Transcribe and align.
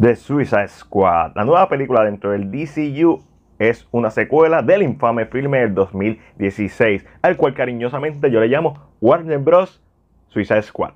The 0.00 0.16
Suicide 0.16 0.66
Squad, 0.66 1.36
la 1.36 1.44
nueva 1.44 1.68
película 1.68 2.02
dentro 2.02 2.32
del 2.32 2.50
DCU, 2.50 3.22
es 3.60 3.86
una 3.92 4.10
secuela 4.10 4.60
del 4.60 4.82
infame 4.82 5.26
filme 5.26 5.58
del 5.58 5.72
2016, 5.72 7.06
al 7.22 7.36
cual 7.36 7.54
cariñosamente 7.54 8.28
yo 8.28 8.40
le 8.40 8.48
llamo 8.48 8.90
Warner 9.00 9.38
Bros. 9.38 9.80
Suicide 10.26 10.62
Squad. 10.62 10.94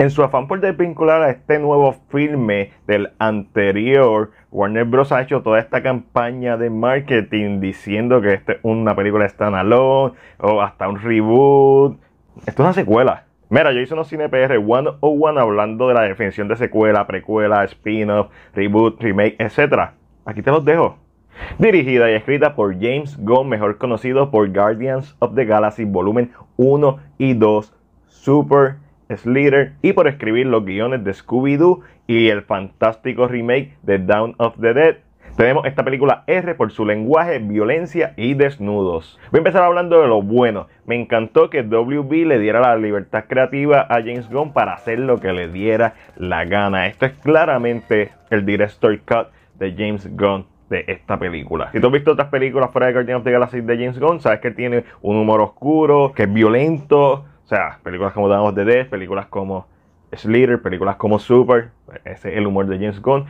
En 0.00 0.10
su 0.10 0.24
afán 0.24 0.48
por 0.48 0.60
desvincular 0.60 1.22
a 1.22 1.30
este 1.30 1.60
nuevo 1.60 1.94
filme 2.08 2.72
del 2.88 3.12
anterior, 3.20 4.32
Warner 4.50 4.84
Bros. 4.84 5.12
ha 5.12 5.22
hecho 5.22 5.42
toda 5.42 5.60
esta 5.60 5.80
campaña 5.80 6.56
de 6.56 6.70
marketing 6.70 7.60
diciendo 7.60 8.20
que 8.20 8.34
esta 8.34 8.54
es 8.54 8.58
una 8.62 8.96
película 8.96 9.28
standalone 9.28 10.14
o 10.40 10.60
hasta 10.60 10.88
un 10.88 11.00
reboot. 11.00 12.00
Esto 12.46 12.50
es 12.50 12.58
una 12.58 12.72
secuela. 12.72 13.29
Mira, 13.52 13.72
yo 13.72 13.80
hice 13.80 13.94
unos 13.94 14.08
CinePR 14.08 14.60
101 14.64 15.40
hablando 15.40 15.88
de 15.88 15.94
la 15.94 16.02
definición 16.02 16.46
de 16.46 16.54
secuela, 16.54 17.08
precuela, 17.08 17.64
spin-off, 17.64 18.30
reboot, 18.54 19.02
remake, 19.02 19.34
etc. 19.40 19.90
Aquí 20.24 20.40
te 20.40 20.52
los 20.52 20.64
dejo. 20.64 20.98
Dirigida 21.58 22.08
y 22.08 22.14
escrita 22.14 22.54
por 22.54 22.74
James 22.74 23.18
Gunn, 23.18 23.48
mejor 23.48 23.76
conocido 23.78 24.30
por 24.30 24.52
Guardians 24.52 25.16
of 25.18 25.34
the 25.34 25.44
Galaxy 25.44 25.84
Volumen 25.84 26.30
1 26.58 27.00
y 27.18 27.34
2, 27.34 27.74
Super 28.06 28.76
Slither, 29.12 29.72
y 29.82 29.94
por 29.94 30.06
escribir 30.06 30.46
los 30.46 30.64
guiones 30.64 31.02
de 31.02 31.12
Scooby-Doo 31.12 31.80
y 32.06 32.28
el 32.28 32.42
fantástico 32.42 33.26
remake 33.26 33.76
de 33.82 33.98
Down 33.98 34.36
of 34.38 34.60
the 34.60 34.74
Dead. 34.74 34.96
Tenemos 35.40 35.64
esta 35.64 35.82
película 35.82 36.22
R 36.26 36.54
por 36.54 36.70
su 36.70 36.84
lenguaje, 36.84 37.38
violencia 37.38 38.12
y 38.18 38.34
desnudos. 38.34 39.18
Voy 39.30 39.38
a 39.38 39.40
empezar 39.40 39.62
hablando 39.62 40.02
de 40.02 40.06
lo 40.06 40.20
bueno. 40.20 40.66
Me 40.84 41.00
encantó 41.00 41.48
que 41.48 41.62
WB 41.62 42.26
le 42.26 42.38
diera 42.38 42.60
la 42.60 42.76
libertad 42.76 43.24
creativa 43.26 43.86
a 43.88 44.02
James 44.02 44.28
Gunn 44.28 44.52
para 44.52 44.74
hacer 44.74 44.98
lo 44.98 45.18
que 45.18 45.32
le 45.32 45.48
diera 45.48 45.94
la 46.16 46.44
gana. 46.44 46.88
Esto 46.88 47.06
es 47.06 47.12
claramente 47.12 48.10
el 48.28 48.44
director 48.44 48.94
cut 49.00 49.28
de 49.58 49.72
James 49.72 50.14
Gunn 50.14 50.44
de 50.68 50.84
esta 50.88 51.18
película. 51.18 51.72
Si 51.72 51.80
tú 51.80 51.86
has 51.86 51.92
visto 51.94 52.12
otras 52.12 52.28
películas 52.28 52.70
fuera 52.70 52.88
de 52.88 52.92
Guardians 52.92 53.20
of 53.20 53.24
the 53.24 53.30
Galaxy 53.30 53.62
de 53.62 53.76
James 53.78 53.98
Gunn, 53.98 54.20
sabes 54.20 54.40
que 54.40 54.50
tiene 54.50 54.84
un 55.00 55.16
humor 55.16 55.40
oscuro, 55.40 56.12
que 56.14 56.24
es 56.24 56.32
violento. 56.34 57.12
O 57.12 57.46
sea, 57.46 57.78
películas 57.82 58.12
como 58.12 58.28
Dawn 58.28 58.46
of 58.46 58.54
the 58.54 58.84
películas 58.84 59.24
como 59.28 59.66
Slither, 60.12 60.60
películas 60.60 60.96
como 60.96 61.18
Super. 61.18 61.70
Ese 62.04 62.28
es 62.28 62.36
el 62.36 62.46
humor 62.46 62.66
de 62.66 62.76
James 62.76 63.00
Gunn. 63.00 63.24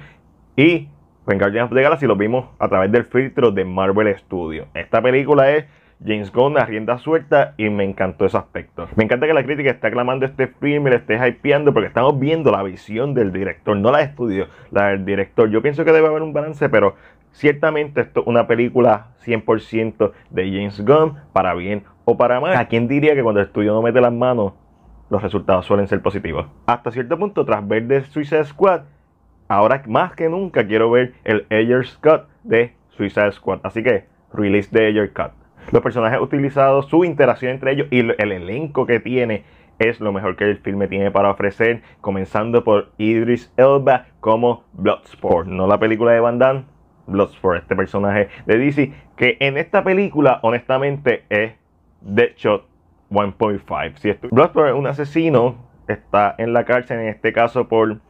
Y 0.56 0.89
en 1.26 1.38
Guardians 1.38 1.70
of 1.70 1.76
the 1.76 1.82
Galaxy 1.82 2.06
lo 2.06 2.16
vimos 2.16 2.46
a 2.58 2.68
través 2.68 2.90
del 2.90 3.04
filtro 3.04 3.50
de 3.50 3.64
Marvel 3.64 4.16
Studios. 4.18 4.68
Esta 4.74 5.02
película 5.02 5.50
es 5.50 5.66
James 6.04 6.32
Gunn 6.32 6.58
a 6.58 6.64
rienda 6.64 6.98
suelta 6.98 7.54
y 7.58 7.68
me 7.68 7.84
encantó 7.84 8.24
ese 8.24 8.38
aspecto. 8.38 8.88
Me 8.96 9.04
encanta 9.04 9.27
que 9.27 9.34
la 9.34 9.44
crítica 9.44 9.70
esté 9.70 9.88
aclamando 9.88 10.24
este 10.24 10.48
film 10.48 10.86
y 10.86 10.90
le 10.90 10.96
esté 10.96 11.16
hypeando 11.16 11.74
porque 11.74 11.88
estamos 11.88 12.18
viendo 12.18 12.50
la 12.50 12.62
visión 12.62 13.12
del 13.14 13.32
director, 13.32 13.77
no 13.77 13.92
la 13.92 13.98
de 13.98 14.04
estudio, 14.04 14.46
la 14.70 14.88
del 14.88 15.04
director. 15.04 15.50
Yo 15.50 15.60
pienso 15.60 15.84
que 15.84 15.92
debe 15.92 16.08
haber 16.08 16.22
un 16.22 16.32
balance, 16.32 16.68
pero 16.70 16.94
ciertamente 17.32 18.00
esto 18.00 18.20
es 18.20 18.27
una 18.27 18.46
película 18.46 19.08
100% 19.24 20.12
de 20.30 20.44
James 20.44 20.84
Gunn, 20.84 21.16
para 21.32 21.55
bien 21.55 21.84
o 22.06 22.16
para 22.16 22.40
mal. 22.40 22.56
¿A 22.56 22.66
quién 22.66 22.88
diría 22.88 23.14
que 23.14 23.22
cuando 23.22 23.40
el 23.40 23.46
estudio 23.46 23.74
no 23.74 23.82
mete 23.82 24.00
las 24.00 24.12
manos, 24.12 24.55
los 25.10 25.22
resultados 25.22 25.66
suelen 25.66 25.86
ser 25.86 26.00
positivos? 26.00 26.46
Hasta 26.66 26.90
cierto 26.90 27.18
punto, 27.18 27.44
tras 27.44 27.66
ver 27.66 27.86
The 27.86 28.05
Suicide 28.05 28.44
Squad, 28.44 28.82
ahora 29.50 29.82
más 29.88 30.14
que 30.14 30.28
nunca 30.28 30.66
quiero 30.66 30.90
ver 30.90 31.12
el 31.24 31.44
Ayers 31.50 31.98
Cut 31.98 32.22
de 32.44 32.72
Suicide 32.90 33.32
Squad. 33.32 33.58
Así 33.64 33.82
que, 33.82 34.04
release 34.32 34.70
the 34.70 34.86
Ayers 34.86 35.12
Cut. 35.12 35.32
Los 35.72 35.82
personajes 35.82 36.20
utilizados, 36.20 36.86
su 36.86 37.04
interacción 37.04 37.52
entre 37.52 37.72
ellos 37.72 37.88
y 37.90 37.98
el 37.98 38.32
elenco 38.32 38.86
que 38.86 39.00
tiene 39.00 39.44
es 39.80 39.98
lo 40.00 40.12
mejor 40.12 40.36
que 40.36 40.44
el 40.44 40.58
filme 40.58 40.86
tiene 40.86 41.10
para 41.10 41.30
ofrecer, 41.30 41.82
comenzando 42.00 42.62
por 42.62 42.92
Idris 42.98 43.52
Elba 43.56 44.06
como 44.20 44.64
Bloodsport, 44.74 45.48
no 45.48 45.66
la 45.66 45.78
película 45.78 46.12
de 46.12 46.20
Van 46.20 46.38
Damme, 46.38 46.64
Bloodsport, 47.06 47.62
este 47.62 47.74
personaje 47.74 48.28
de 48.46 48.58
DC, 48.58 48.92
que 49.16 49.36
en 49.40 49.56
esta 49.56 49.83
película 49.83 50.39
honestamente 50.42 51.24
es 51.28 51.55
Deadshot 52.02 52.66
1.5. 53.10 53.96
Si 53.96 54.12
Bloodsport 54.30 54.68
es 54.68 54.74
un 54.74 54.86
asesino, 54.86 55.56
está 55.89 56.34
en 56.39 56.52
la 56.52 56.64
cárcel 56.64 57.00
en 57.00 57.08
este 57.08 57.33
caso 57.33 57.66
por 57.66 58.00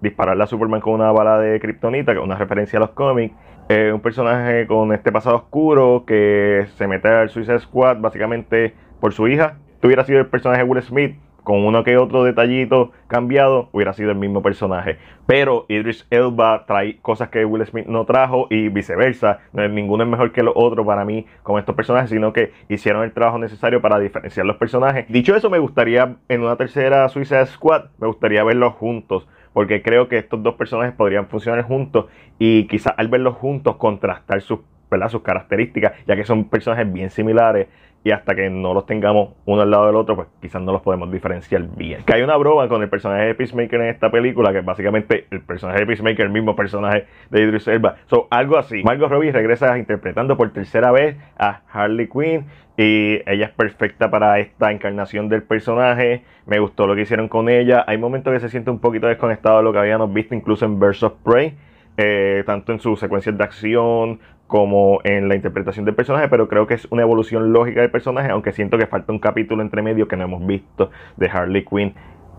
dispararle 0.00 0.44
a 0.44 0.46
Superman 0.46 0.80
con 0.80 0.94
una 0.94 1.12
bala 1.12 1.38
de 1.38 1.60
kriptonita, 1.60 2.12
que 2.12 2.18
es 2.18 2.24
una 2.24 2.36
referencia 2.36 2.78
a 2.78 2.80
los 2.80 2.90
cómics. 2.90 3.34
un 3.68 4.00
personaje 4.00 4.66
con 4.66 4.92
este 4.92 5.12
pasado 5.12 5.36
oscuro 5.36 6.04
que 6.06 6.66
se 6.76 6.86
mete 6.86 7.08
al 7.08 7.28
Suicide 7.28 7.60
Squad 7.60 7.98
básicamente 7.98 8.74
por 9.00 9.12
su 9.12 9.28
hija. 9.28 9.56
Tuviera 9.80 10.04
sido 10.04 10.18
el 10.18 10.26
personaje 10.26 10.62
Will 10.62 10.82
Smith, 10.82 11.16
con 11.44 11.64
uno 11.64 11.82
que 11.82 11.96
otro 11.96 12.24
detallito 12.24 12.92
cambiado, 13.06 13.70
hubiera 13.72 13.94
sido 13.94 14.10
el 14.10 14.18
mismo 14.18 14.42
personaje. 14.42 14.98
Pero 15.24 15.64
Idris 15.68 16.06
Elba 16.10 16.66
trae 16.66 16.98
cosas 16.98 17.30
que 17.30 17.44
Will 17.44 17.64
Smith 17.64 17.86
no 17.86 18.04
trajo 18.04 18.48
y 18.50 18.68
viceversa. 18.68 19.38
Ninguno 19.52 20.04
es 20.04 20.10
mejor 20.10 20.32
que 20.32 20.40
el 20.40 20.50
otro 20.54 20.84
para 20.84 21.06
mí 21.06 21.26
con 21.42 21.58
estos 21.58 21.74
personajes, 21.74 22.10
sino 22.10 22.34
que 22.34 22.52
hicieron 22.68 23.02
el 23.02 23.12
trabajo 23.12 23.38
necesario 23.38 23.80
para 23.80 23.98
diferenciar 23.98 24.44
los 24.44 24.56
personajes. 24.56 25.06
Dicho 25.08 25.34
eso, 25.36 25.48
me 25.48 25.58
gustaría 25.58 26.16
en 26.28 26.42
una 26.42 26.56
tercera 26.56 27.08
Suicide 27.08 27.46
Squad, 27.46 27.84
me 27.98 28.08
gustaría 28.08 28.44
verlos 28.44 28.74
juntos 28.74 29.26
porque 29.52 29.82
creo 29.82 30.08
que 30.08 30.18
estos 30.18 30.42
dos 30.42 30.54
personajes 30.54 30.94
podrían 30.94 31.26
funcionar 31.28 31.62
juntos 31.62 32.06
y 32.38 32.66
quizás 32.66 32.94
al 32.96 33.08
verlos 33.08 33.36
juntos 33.36 33.76
contrastar 33.76 34.40
sus, 34.40 34.60
sus 35.08 35.22
características, 35.22 35.92
ya 36.06 36.16
que 36.16 36.24
son 36.24 36.44
personajes 36.44 36.92
bien 36.92 37.10
similares 37.10 37.68
y 38.08 38.10
hasta 38.10 38.34
que 38.34 38.48
no 38.48 38.72
los 38.72 38.86
tengamos 38.86 39.34
uno 39.44 39.60
al 39.60 39.70
lado 39.70 39.86
del 39.86 39.96
otro, 39.96 40.16
pues 40.16 40.28
quizás 40.40 40.62
no 40.62 40.72
los 40.72 40.80
podemos 40.80 41.12
diferenciar 41.12 41.62
bien. 41.76 42.04
Que 42.04 42.14
hay 42.14 42.22
una 42.22 42.38
broma 42.38 42.66
con 42.66 42.82
el 42.82 42.88
personaje 42.88 43.26
de 43.26 43.34
Peacemaker 43.34 43.82
en 43.82 43.88
esta 43.88 44.10
película, 44.10 44.50
que 44.50 44.62
básicamente 44.62 45.26
el 45.30 45.42
personaje 45.42 45.80
de 45.80 45.86
Peacemaker, 45.86 46.24
el 46.24 46.32
mismo 46.32 46.56
personaje 46.56 47.04
de 47.28 47.42
Idris 47.42 47.68
Elba. 47.68 47.96
So, 48.06 48.26
algo 48.30 48.56
así. 48.56 48.82
Margot 48.82 49.10
Robbie 49.10 49.30
regresa 49.30 49.76
interpretando 49.76 50.38
por 50.38 50.50
tercera 50.54 50.90
vez 50.90 51.18
a 51.38 51.60
Harley 51.70 52.08
Quinn 52.08 52.46
y 52.78 53.20
ella 53.30 53.44
es 53.44 53.50
perfecta 53.50 54.10
para 54.10 54.38
esta 54.38 54.72
encarnación 54.72 55.28
del 55.28 55.42
personaje. 55.42 56.22
Me 56.46 56.60
gustó 56.60 56.86
lo 56.86 56.94
que 56.94 57.02
hicieron 57.02 57.28
con 57.28 57.50
ella. 57.50 57.84
Hay 57.86 57.98
momentos 57.98 58.32
que 58.32 58.40
se 58.40 58.48
siente 58.48 58.70
un 58.70 58.78
poquito 58.78 59.06
desconectado 59.06 59.58
de 59.58 59.64
lo 59.64 59.72
que 59.74 59.80
habíamos 59.80 60.10
visto 60.14 60.34
incluso 60.34 60.64
en 60.64 60.82
of 60.82 61.12
Prey. 61.22 61.54
Eh, 62.00 62.44
tanto 62.46 62.70
en 62.70 62.78
sus 62.78 63.00
secuencias 63.00 63.36
de 63.36 63.42
acción 63.42 64.20
como 64.46 65.00
en 65.02 65.28
la 65.28 65.34
interpretación 65.34 65.84
del 65.84 65.96
personaje, 65.96 66.28
pero 66.28 66.46
creo 66.46 66.64
que 66.68 66.74
es 66.74 66.86
una 66.90 67.02
evolución 67.02 67.52
lógica 67.52 67.80
del 67.80 67.90
personaje, 67.90 68.30
aunque 68.30 68.52
siento 68.52 68.78
que 68.78 68.86
falta 68.86 69.12
un 69.12 69.18
capítulo 69.18 69.62
entre 69.62 69.82
medio 69.82 70.06
que 70.06 70.16
no 70.16 70.22
hemos 70.22 70.46
visto 70.46 70.92
de 71.16 71.28
Harley 71.28 71.64
Quinn 71.64 71.94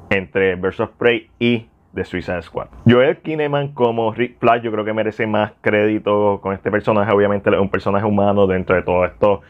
entre 0.09 0.55
Birds 0.55 0.79
of 0.79 0.91
Prey 0.97 1.29
y 1.39 1.67
The 1.93 2.05
Suicide 2.05 2.41
Squad. 2.41 2.67
Joel 2.87 3.17
Kinnaman 3.17 3.73
como 3.73 4.13
Rick 4.13 4.39
Flash 4.39 4.61
yo 4.61 4.71
creo 4.71 4.85
que 4.85 4.93
merece 4.93 5.27
más 5.27 5.51
crédito 5.59 6.39
con 6.41 6.53
este 6.53 6.71
personaje, 6.71 7.11
obviamente 7.11 7.49
es 7.49 7.59
un 7.59 7.69
personaje 7.69 8.05
humano 8.05 8.47
dentro 8.47 8.77
de 8.77 8.81
todo 8.81 9.03
esto 9.03 9.41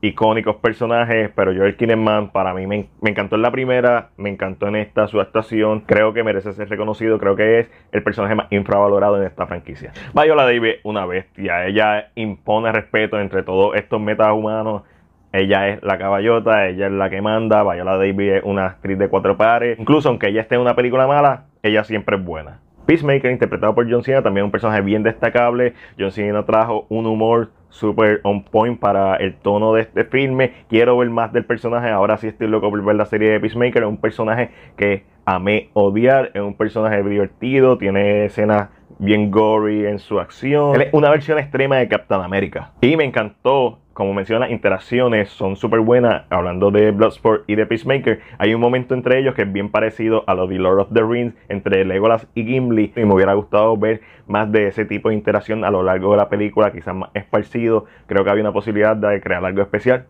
icónicos 0.00 0.56
personajes, 0.56 1.30
pero 1.34 1.52
Joel 1.54 1.76
Kinnaman 1.76 2.30
para 2.30 2.54
mí 2.54 2.66
me, 2.66 2.88
encantó 3.02 3.36
en 3.36 3.42
la 3.42 3.50
primera, 3.50 4.10
me 4.16 4.28
encantó 4.28 4.68
en 4.68 4.76
esta 4.76 5.08
su 5.08 5.20
actuación, 5.20 5.80
creo 5.80 6.12
que 6.12 6.22
merece 6.22 6.52
ser 6.52 6.68
reconocido, 6.68 7.18
creo 7.18 7.34
que 7.36 7.60
es 7.60 7.70
el 7.92 8.02
personaje 8.02 8.34
más 8.34 8.46
infravalorado 8.50 9.16
en 9.16 9.24
esta 9.24 9.46
franquicia. 9.46 9.92
Viola 10.14 10.44
Davis, 10.44 10.76
una 10.84 11.06
bestia, 11.06 11.66
ella 11.66 12.10
impone 12.14 12.70
respeto 12.72 13.18
entre 13.20 13.42
todos 13.42 13.74
estos 13.76 14.00
metas 14.00 14.32
humanos. 14.32 14.82
Ella 15.30 15.68
es 15.68 15.82
la 15.82 15.98
caballota, 15.98 16.68
ella 16.68 16.86
es 16.86 16.92
la 16.92 17.10
que 17.10 17.20
manda. 17.20 17.62
Viola 17.62 17.98
Davis 17.98 18.32
es 18.32 18.42
una 18.44 18.66
actriz 18.66 18.98
de 18.98 19.08
cuatro 19.08 19.36
pares. 19.36 19.78
Incluso 19.78 20.08
aunque 20.08 20.28
ella 20.28 20.40
esté 20.40 20.54
en 20.54 20.62
una 20.62 20.74
película 20.74 21.06
mala, 21.06 21.44
ella 21.62 21.84
siempre 21.84 22.16
es 22.16 22.24
buena. 22.24 22.60
Peacemaker, 22.88 23.30
interpretado 23.30 23.74
por 23.74 23.86
John 23.90 24.02
Cena, 24.02 24.22
también 24.22 24.46
un 24.46 24.50
personaje 24.50 24.80
bien 24.80 25.02
destacable. 25.02 25.74
John 25.98 26.10
Cena 26.10 26.46
trajo 26.46 26.86
un 26.88 27.04
humor 27.04 27.50
super 27.68 28.20
on 28.24 28.42
point 28.44 28.80
para 28.80 29.16
el 29.16 29.34
tono 29.34 29.74
de 29.74 29.82
este 29.82 30.04
filme. 30.04 30.54
Quiero 30.70 30.96
ver 30.96 31.10
más 31.10 31.30
del 31.34 31.44
personaje. 31.44 31.90
Ahora 31.90 32.16
sí 32.16 32.28
estoy 32.28 32.48
loco 32.48 32.70
por 32.70 32.82
ver 32.82 32.96
la 32.96 33.04
serie 33.04 33.28
de 33.28 33.40
Peacemaker. 33.40 33.82
Es 33.82 33.88
un 33.90 33.98
personaje 33.98 34.52
que 34.78 35.04
amé 35.26 35.68
odiar. 35.74 36.30
Es 36.32 36.40
un 36.40 36.54
personaje 36.54 37.02
divertido. 37.02 37.76
Tiene 37.76 38.24
escenas 38.24 38.70
bien 38.98 39.30
gory 39.30 39.84
en 39.84 39.98
su 39.98 40.18
acción. 40.18 40.80
es 40.80 40.88
una 40.92 41.10
versión 41.10 41.38
extrema 41.38 41.76
de 41.76 41.88
Captain 41.88 42.22
America. 42.22 42.72
Y 42.80 42.96
me 42.96 43.04
encantó 43.04 43.80
como 43.98 44.14
menciona, 44.14 44.48
interacciones 44.48 45.28
son 45.28 45.56
súper 45.56 45.80
buenas. 45.80 46.22
Hablando 46.30 46.70
de 46.70 46.92
Bloodsport 46.92 47.42
y 47.50 47.56
de 47.56 47.66
Peacemaker, 47.66 48.20
hay 48.38 48.54
un 48.54 48.60
momento 48.60 48.94
entre 48.94 49.18
ellos 49.18 49.34
que 49.34 49.42
es 49.42 49.52
bien 49.52 49.72
parecido 49.72 50.22
a 50.28 50.34
lo 50.34 50.46
de 50.46 50.54
Lord 50.54 50.78
of 50.78 50.92
the 50.94 51.02
Rings 51.02 51.34
entre 51.48 51.84
Legolas 51.84 52.24
y 52.36 52.44
Gimli. 52.44 52.92
Y 52.94 53.04
me 53.04 53.12
hubiera 53.12 53.34
gustado 53.34 53.76
ver 53.76 54.00
más 54.28 54.52
de 54.52 54.68
ese 54.68 54.84
tipo 54.84 55.08
de 55.08 55.16
interacción 55.16 55.64
a 55.64 55.72
lo 55.72 55.82
largo 55.82 56.12
de 56.12 56.18
la 56.18 56.28
película, 56.28 56.70
quizás 56.70 56.94
más 56.94 57.10
esparcido. 57.12 57.86
Creo 58.06 58.22
que 58.22 58.30
había 58.30 58.44
una 58.44 58.52
posibilidad 58.52 58.94
de 58.94 59.20
crear 59.20 59.44
algo 59.44 59.62
especial 59.62 60.06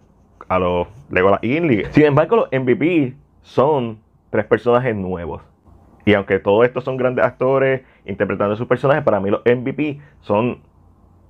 a 0.51 0.59
los 0.59 0.87
Legolas 1.11 1.43
y 1.43 1.55
Gimli. 1.55 1.87
Sin 1.89 2.05
embargo, 2.05 2.37
los 2.37 2.49
MVP 2.53 3.15
son 3.41 4.01
tres 4.29 4.45
personajes 4.45 4.95
nuevos. 4.95 5.41
Y 6.05 6.13
aunque 6.13 6.39
todos 6.41 6.67
estos 6.67 6.85
son 6.85 6.99
grandes 6.99 7.25
actores 7.25 7.81
interpretando 8.05 8.55
sus 8.55 8.67
personajes, 8.67 9.03
para 9.03 9.19
mí 9.19 9.31
los 9.31 9.41
MVP 9.47 9.99
son 10.21 10.59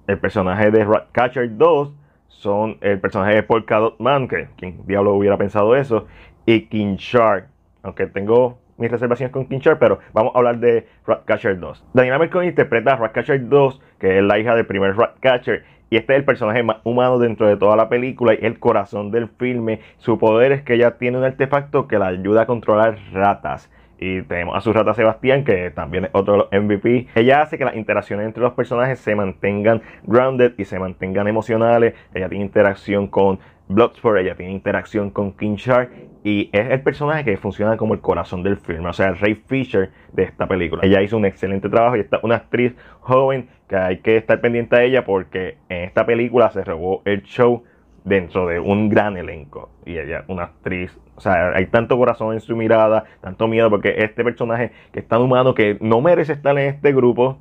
el 0.08 0.18
personaje 0.18 0.72
de 0.72 0.84
Ratcatcher 0.84 1.56
2 1.56 1.97
son 2.28 2.78
el 2.80 3.00
personaje 3.00 3.34
de 3.34 3.42
Polka 3.42 3.78
Dot 3.78 3.98
Man, 3.98 4.28
que 4.28 4.48
quien 4.56 4.86
diablo 4.86 5.14
hubiera 5.14 5.36
pensado 5.36 5.74
eso, 5.74 6.06
y 6.46 6.66
King 6.66 6.96
Shark. 6.96 7.48
Aunque 7.82 8.06
tengo 8.06 8.58
mis 8.76 8.90
reservaciones 8.90 9.32
con 9.32 9.46
King 9.46 9.58
Shark, 9.58 9.78
pero 9.78 9.98
vamos 10.12 10.34
a 10.34 10.38
hablar 10.38 10.58
de 10.58 10.86
Ratcatcher 11.06 11.58
2. 11.58 11.84
Daniela 11.94 12.18
Mercury 12.18 12.48
interpreta 12.48 12.92
a 12.92 12.96
Ratcatcher 12.96 13.48
2, 13.48 13.80
que 13.98 14.18
es 14.18 14.24
la 14.24 14.38
hija 14.38 14.54
del 14.54 14.66
primer 14.66 14.96
Ratcatcher, 14.96 15.64
y 15.90 15.96
este 15.96 16.12
es 16.12 16.18
el 16.18 16.24
personaje 16.24 16.62
más 16.62 16.78
humano 16.84 17.18
dentro 17.18 17.48
de 17.48 17.56
toda 17.56 17.76
la 17.76 17.88
película 17.88 18.34
y 18.34 18.44
el 18.44 18.58
corazón 18.58 19.10
del 19.10 19.28
filme. 19.28 19.80
Su 19.96 20.18
poder 20.18 20.52
es 20.52 20.62
que 20.62 20.74
ella 20.74 20.98
tiene 20.98 21.18
un 21.18 21.24
artefacto 21.24 21.88
que 21.88 21.98
la 21.98 22.08
ayuda 22.08 22.42
a 22.42 22.46
controlar 22.46 22.98
ratas. 23.12 23.70
Y 23.98 24.22
tenemos 24.22 24.56
a 24.56 24.60
su 24.60 24.72
rata 24.72 24.94
Sebastián, 24.94 25.44
que 25.44 25.70
también 25.70 26.06
es 26.06 26.10
otro 26.12 26.34
de 26.34 26.38
los 26.38 26.64
MVP. 26.64 27.08
Ella 27.14 27.42
hace 27.42 27.58
que 27.58 27.64
las 27.64 27.76
interacciones 27.76 28.26
entre 28.26 28.42
los 28.42 28.52
personajes 28.52 28.98
se 29.00 29.14
mantengan 29.14 29.82
grounded 30.04 30.52
y 30.56 30.64
se 30.64 30.78
mantengan 30.78 31.26
emocionales. 31.26 31.94
Ella 32.14 32.28
tiene 32.28 32.44
interacción 32.44 33.08
con 33.08 33.40
Bloodsport, 33.68 34.18
ella 34.18 34.34
tiene 34.34 34.52
interacción 34.52 35.10
con 35.10 35.32
King 35.32 35.56
Shark 35.56 35.90
y 36.24 36.48
es 36.52 36.70
el 36.70 36.80
personaje 36.80 37.24
que 37.24 37.36
funciona 37.36 37.76
como 37.76 37.94
el 37.94 38.00
corazón 38.00 38.42
del 38.42 38.56
filme, 38.56 38.88
o 38.88 38.92
sea, 38.92 39.08
el 39.08 39.18
Ray 39.18 39.34
Fisher 39.46 39.90
de 40.12 40.22
esta 40.22 40.46
película. 40.46 40.82
Ella 40.84 41.02
hizo 41.02 41.16
un 41.16 41.26
excelente 41.26 41.68
trabajo 41.68 41.96
y 41.96 42.00
está 42.00 42.18
una 42.22 42.36
actriz 42.36 42.74
joven 43.00 43.48
que 43.68 43.76
hay 43.76 43.98
que 43.98 44.16
estar 44.16 44.40
pendiente 44.40 44.76
de 44.76 44.86
ella 44.86 45.04
porque 45.04 45.58
en 45.68 45.84
esta 45.84 46.06
película 46.06 46.50
se 46.50 46.64
robó 46.64 47.02
el 47.04 47.22
show 47.24 47.62
dentro 48.04 48.46
de 48.46 48.58
un 48.58 48.88
gran 48.88 49.18
elenco 49.18 49.70
y 49.84 49.98
ella 49.98 50.24
una 50.28 50.44
actriz, 50.44 50.98
o 51.18 51.20
sea, 51.20 51.50
hay 51.56 51.66
tanto 51.66 51.98
corazón 51.98 52.32
en 52.32 52.40
su 52.40 52.54
mirada, 52.54 53.02
tanto 53.20 53.48
miedo 53.48 53.68
porque 53.70 53.96
este 53.98 54.22
personaje 54.22 54.70
que 54.92 55.00
es 55.00 55.08
tan 55.08 55.20
humano 55.20 55.52
que 55.52 55.76
no 55.80 56.00
merece 56.00 56.32
estar 56.32 56.56
en 56.56 56.68
este 56.68 56.92
grupo, 56.92 57.38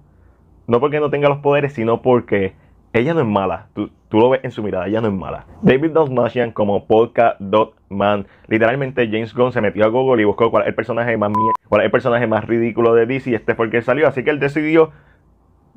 no 0.66 0.80
porque 0.80 1.00
no 1.00 1.12
tenga 1.12 1.30
los 1.30 1.38
poderes, 1.38 1.74
sino 1.74 2.02
porque 2.02 2.56
ella 2.92 3.14
no 3.14 3.20
es 3.20 3.28
mala. 3.28 3.68
Tú, 3.76 3.92
lo 4.10 4.32
ves 4.32 4.40
en 4.44 4.50
su 4.50 4.64
mirada, 4.64 4.88
ella 4.88 5.00
no 5.00 5.10
es 5.10 5.14
mala. 5.14 5.46
David 5.62 5.92
Dalmatian 5.92 6.52
como 6.52 6.88
Polka 6.88 7.36
Dot 7.38 7.76
Man. 7.88 8.26
Literalmente 8.48 9.06
James 9.06 9.32
Gunn 9.36 9.52
se 9.52 9.62
metió 9.62 9.86
a 9.86 9.90
Google 9.90 10.24
y 10.24 10.26
buscó 10.26 10.50
cuál 10.50 10.64
es 10.64 10.70
el 10.70 10.76
personaje 10.76 11.16
más 11.18 11.32
cuál 11.70 11.82
es 11.82 11.86
el 11.86 11.92
personaje 11.92 12.26
más 12.26 12.46
ridículo 12.46 12.96
de 12.96 13.06
DC 13.06 13.30
y 13.30 13.36
este 13.36 13.54
fue 13.54 13.68
el 13.68 13.72
que 13.72 13.84
salió. 13.84 14.08
Así 14.08 14.24
que 14.24 14.32
él 14.32 14.40
decidió 14.40 14.92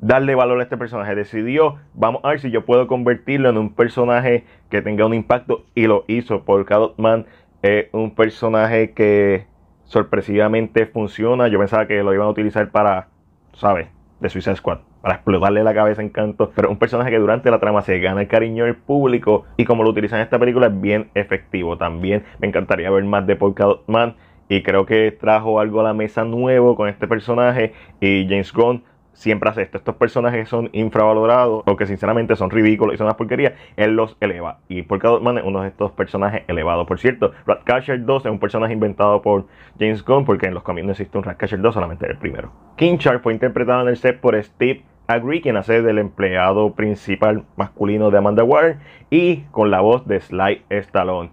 darle 0.01 0.35
valor 0.35 0.59
a 0.59 0.63
este 0.63 0.77
personaje. 0.77 1.15
Decidió, 1.15 1.77
vamos 1.93 2.21
a 2.25 2.29
ver 2.29 2.39
si 2.39 2.51
yo 2.51 2.65
puedo 2.65 2.87
convertirlo 2.87 3.49
en 3.49 3.57
un 3.57 3.73
personaje 3.73 4.43
que 4.69 4.81
tenga 4.81 5.05
un 5.05 5.13
impacto 5.13 5.63
y 5.75 5.87
lo 5.87 6.03
hizo. 6.07 6.43
Polka 6.43 6.75
Dot 6.75 6.97
Man 6.97 7.27
es 7.61 7.87
un 7.91 8.15
personaje 8.15 8.91
que 8.91 9.45
sorpresivamente 9.85 10.85
funciona. 10.85 11.47
Yo 11.47 11.59
pensaba 11.59 11.87
que 11.87 12.01
lo 12.03 12.13
iban 12.13 12.27
a 12.27 12.31
utilizar 12.31 12.71
para, 12.71 13.07
¿sabes? 13.53 13.87
De 14.19 14.29
Suicide 14.29 14.55
Squad 14.55 14.79
para 15.01 15.15
explotarle 15.15 15.63
la 15.63 15.73
cabeza 15.73 16.01
en 16.01 16.09
canto, 16.09 16.51
pero 16.55 16.69
un 16.69 16.77
personaje 16.77 17.09
que 17.09 17.17
durante 17.17 17.49
la 17.49 17.59
trama 17.59 17.81
se 17.81 17.99
gana 17.99 18.21
el 18.21 18.27
cariño 18.27 18.65
del 18.65 18.75
público 18.75 19.45
y 19.57 19.65
como 19.65 19.83
lo 19.83 19.89
utilizan 19.89 20.19
en 20.19 20.25
esta 20.25 20.37
película 20.39 20.67
es 20.67 20.79
bien 20.79 21.09
efectivo. 21.15 21.77
También 21.77 22.23
me 22.39 22.47
encantaría 22.47 22.89
ver 22.91 23.03
más 23.03 23.25
de 23.25 23.35
Polka 23.35 23.65
Dot 23.65 23.83
Man 23.87 24.15
y 24.47 24.61
creo 24.63 24.85
que 24.85 25.11
trajo 25.11 25.59
algo 25.59 25.79
a 25.79 25.83
la 25.83 25.93
mesa 25.93 26.23
nuevo 26.23 26.75
con 26.75 26.87
este 26.87 27.07
personaje 27.07 27.73
y 27.99 28.27
James 28.29 28.53
Gunn 28.53 28.83
siempre 29.13 29.49
hace 29.49 29.61
esto. 29.63 29.77
Estos 29.77 29.95
personajes 29.95 30.49
son 30.49 30.69
infravalorados 30.73 31.63
o 31.65 31.75
que 31.75 31.85
sinceramente 31.85 32.35
son 32.35 32.49
ridículos 32.49 32.95
y 32.95 32.97
son 32.97 33.07
una 33.07 33.17
porquería. 33.17 33.55
Él 33.75 33.95
los 33.95 34.17
eleva. 34.19 34.59
Y 34.69 34.85
Man 35.21 35.37
es 35.37 35.43
uno 35.43 35.61
de 35.61 35.69
estos 35.69 35.91
personajes 35.91 36.43
elevados. 36.47 36.87
Por 36.87 36.99
cierto, 36.99 37.31
Ratcatcher 37.45 38.05
2 38.05 38.25
es 38.25 38.31
un 38.31 38.39
personaje 38.39 38.73
inventado 38.73 39.21
por 39.21 39.47
James 39.79 40.03
Gunn 40.03 40.25
porque 40.25 40.47
en 40.47 40.53
los 40.53 40.63
cómics 40.63 40.85
no 40.85 40.91
existe 40.91 41.17
un 41.17 41.23
Ratcatcher 41.23 41.59
2, 41.59 41.73
solamente 41.73 42.07
el 42.07 42.17
primero. 42.17 42.51
King 42.77 42.97
Shark 42.97 43.21
fue 43.21 43.33
interpretado 43.33 43.81
en 43.81 43.89
el 43.89 43.97
set 43.97 44.19
por 44.19 44.41
Steve 44.41 44.83
Agree, 45.07 45.41
quien 45.41 45.57
hace 45.57 45.81
del 45.81 45.97
empleado 45.97 46.73
principal 46.73 47.43
masculino 47.57 48.11
de 48.11 48.17
Amanda 48.17 48.43
Waller, 48.43 48.77
y 49.09 49.41
con 49.51 49.69
la 49.69 49.81
voz 49.81 50.07
de 50.07 50.21
Sly 50.21 50.63
Stallone. 50.69 51.31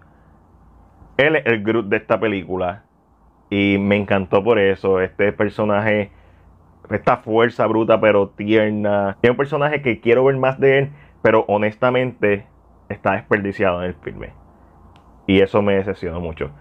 Él 1.17 1.35
es 1.35 1.45
el 1.45 1.63
Groot 1.63 1.87
de 1.87 1.97
esta 1.97 2.19
película 2.19 2.83
y 3.49 3.77
me 3.77 3.95
encantó 3.95 4.43
por 4.43 4.59
eso. 4.59 5.01
Este 5.01 5.33
personaje, 5.33 6.11
esta 6.89 7.17
fuerza 7.17 7.67
bruta 7.67 7.99
pero 7.99 8.29
tierna. 8.29 9.17
Es 9.21 9.29
un 9.29 9.37
personaje 9.37 9.81
que 9.81 9.99
quiero 9.99 10.25
ver 10.25 10.37
más 10.37 10.59
de 10.59 10.79
él, 10.79 10.89
pero 11.21 11.45
honestamente 11.47 12.45
está 12.89 13.13
desperdiciado 13.13 13.81
en 13.81 13.89
el 13.89 13.95
filme. 13.95 14.33
Y 15.27 15.41
eso 15.41 15.61
me 15.61 15.75
decepcionó 15.75 16.19
mucho. 16.19 16.51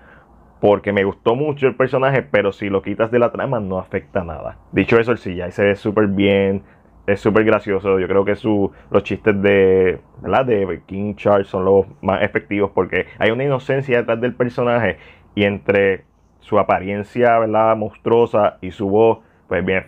Porque 0.61 0.93
me 0.93 1.05
gustó 1.05 1.37
mucho 1.37 1.69
el 1.69 1.77
personaje, 1.77 2.23
pero 2.23 2.53
si 2.53 2.69
lo 2.69 2.83
quitas 2.83 3.11
de 3.11 3.19
la 3.19 3.31
trama 3.31 3.61
no 3.61 3.79
afecta 3.79 4.25
nada. 4.25 4.59
Dicho 4.73 4.99
eso, 4.99 5.13
el 5.13 5.19
CGI 5.19 5.53
se 5.53 5.65
ve 5.65 5.77
súper 5.77 6.09
bien 6.09 6.65
es 7.09 7.21
súper 7.21 7.45
gracioso. 7.45 7.99
Yo 7.99 8.07
creo 8.07 8.25
que 8.25 8.37
su, 8.37 8.71
los 8.91 9.03
chistes 9.03 9.41
de, 9.41 9.99
¿verdad? 10.21 10.45
de 10.45 10.83
King 10.85 11.15
Charles 11.15 11.49
son 11.49 11.65
los 11.65 11.87
más 12.03 12.23
efectivos 12.23 12.71
porque 12.75 13.07
hay 13.19 13.31
una 13.31 13.45
inocencia 13.45 13.97
detrás 13.99 14.21
del 14.21 14.35
personaje 14.35 14.99
y 15.35 15.45
entre 15.45 16.05
su 16.41 16.59
apariencia 16.59 17.39
¿verdad? 17.39 17.75
monstruosa 17.77 18.59
y 18.61 18.73
su 18.73 18.91
voz, 18.91 19.21
pues 19.49 19.65
bien, 19.65 19.87